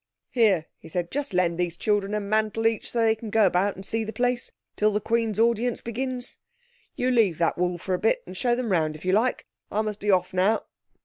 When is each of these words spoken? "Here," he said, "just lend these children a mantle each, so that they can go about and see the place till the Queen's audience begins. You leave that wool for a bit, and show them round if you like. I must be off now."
"Here," 0.31 0.65
he 0.79 0.87
said, 0.87 1.11
"just 1.11 1.31
lend 1.31 1.59
these 1.59 1.77
children 1.77 2.15
a 2.15 2.19
mantle 2.19 2.65
each, 2.65 2.89
so 2.89 2.97
that 2.97 3.05
they 3.05 3.13
can 3.13 3.29
go 3.29 3.45
about 3.45 3.75
and 3.75 3.85
see 3.85 4.03
the 4.03 4.11
place 4.11 4.51
till 4.75 4.89
the 4.89 4.99
Queen's 4.99 5.37
audience 5.39 5.79
begins. 5.79 6.39
You 6.95 7.11
leave 7.11 7.37
that 7.37 7.55
wool 7.55 7.77
for 7.77 7.93
a 7.93 7.99
bit, 7.99 8.23
and 8.25 8.35
show 8.35 8.55
them 8.55 8.71
round 8.71 8.95
if 8.95 9.05
you 9.05 9.11
like. 9.13 9.45
I 9.69 9.81
must 9.81 9.99
be 9.99 10.09
off 10.09 10.33
now." 10.33 10.63